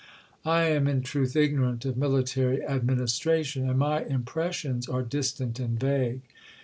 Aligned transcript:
I 0.47 0.63
am 0.63 0.87
in 0.87 1.03
truth 1.03 1.35
ignorant 1.35 1.85
of 1.85 1.95
military 1.95 2.63
administration: 2.63 3.69
and 3.69 3.77
my 3.77 4.01
impressions 4.03 4.89
are 4.89 5.03
distant 5.03 5.59
and 5.59 5.79
vague. 5.79 6.21